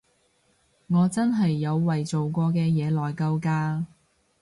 [0.87, 3.85] 我真係有為做過嘅嘢內疚㗎